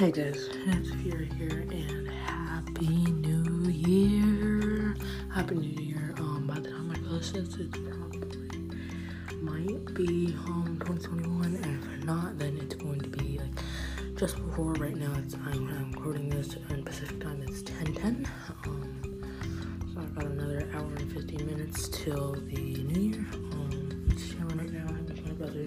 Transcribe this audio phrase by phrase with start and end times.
[0.00, 4.96] Hey guys, it's Fury here, and Happy New Year!
[5.30, 6.14] Happy New Year.
[6.16, 8.48] Um, by the time I post this, it's probably
[9.42, 13.50] might be um 2021, and if not, then it's going to be like
[14.16, 14.72] just before.
[14.72, 17.42] Right now, it's I'm, I'm recording this in Pacific time.
[17.46, 18.26] It's 10:10.
[18.64, 19.22] Um,
[19.92, 23.26] so I've got another hour and 15 minutes till the New Year.
[23.52, 23.70] Um,
[24.54, 24.86] right now.
[24.88, 25.66] I'm with my brother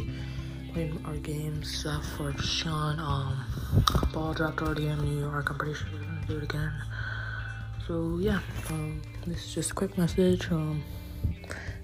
[0.73, 2.99] playing our game stuff for Sean.
[2.99, 3.45] Um,
[4.11, 5.51] ball dropped already in New York.
[5.51, 6.73] I'm pretty sure we're gonna do it again.
[7.87, 10.51] So yeah, um, this is just a quick message.
[10.51, 10.83] Um,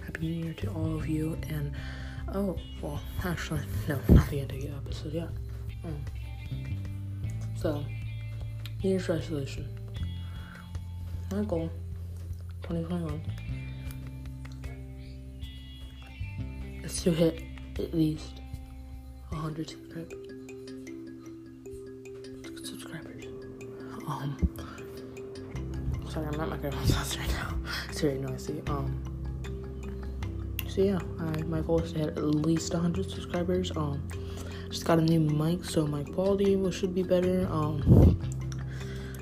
[0.04, 1.38] happy New Year to all of you.
[1.50, 1.72] And
[2.34, 5.30] oh, well, actually, no, not the end of the episode yet.
[5.86, 6.04] Um,
[7.56, 7.86] so,
[8.84, 9.68] New Year's resolution.
[11.32, 11.70] My goal,
[12.64, 13.22] 2021,
[16.84, 17.44] is to hit
[17.78, 18.39] at least
[19.30, 20.14] 100 subscribers.
[22.68, 23.26] subscribers.
[24.08, 24.36] Um,
[26.10, 27.56] sorry, I'm at my grandma's house right now.
[27.90, 28.62] It's very noisy.
[28.68, 29.00] Um,
[30.68, 33.72] so yeah, I, my goal is to hit at least 100 subscribers.
[33.76, 34.02] Um,
[34.70, 37.48] just got a new mic, so my quality will, should be better.
[37.52, 38.20] Um,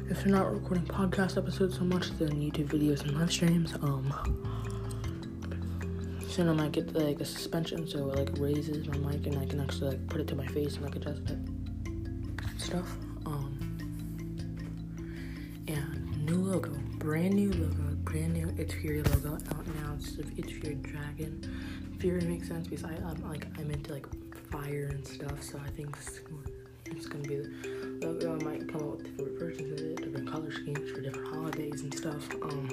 [0.09, 3.73] if you're not recording podcast episodes so much, then YouTube videos and live streams.
[3.75, 4.13] Um,
[6.37, 9.45] soon I might get like a suspension, so it like raises my mic and I
[9.47, 11.39] can actually like put it to my face and like adjust it.
[12.59, 12.87] Stuff.
[13.25, 13.57] Um,
[15.67, 19.95] and new logo, brand new logo, brand new It's Fury logo out now.
[19.97, 21.97] It's the It's Fury Dragon.
[21.99, 24.05] Fury makes sense because I, I'm like I'm into like
[24.51, 25.97] fire and stuff, so I think
[26.85, 28.35] it's, gonna be the logo.
[28.39, 31.81] I might come up with different versions of it, different color schemes for different holidays
[31.81, 32.31] and stuff.
[32.43, 32.69] Um,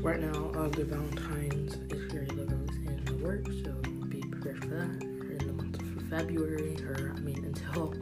[0.00, 2.25] right now, uh, the Valentine's is in
[3.26, 3.72] the works, so
[4.08, 7.94] be prepared for that in the month of February, or I mean until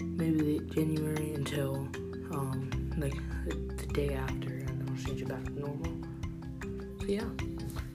[0.04, 1.88] maybe January until
[2.32, 3.14] um like
[3.76, 5.92] the day after, and then I'll change it back to normal.
[7.00, 7.24] So yeah,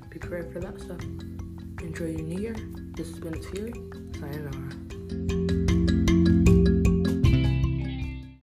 [0.09, 1.01] be prepared for that stuff.
[1.81, 2.55] Enjoy your new year.
[2.95, 3.73] This has been Fury,
[4.19, 4.88] sayonara.